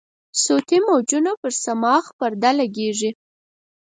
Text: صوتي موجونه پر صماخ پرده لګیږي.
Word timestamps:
صوتي 0.43 0.77
موجونه 0.87 1.31
پر 1.41 1.51
صماخ 1.63 2.03
پرده 2.17 2.51
لګیږي. 2.59 3.11